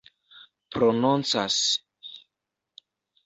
[0.73, 1.59] prononcas